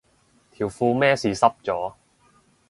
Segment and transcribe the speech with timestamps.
[0.49, 1.93] 條褲咩事濕咗